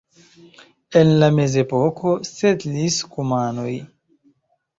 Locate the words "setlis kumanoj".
2.31-3.69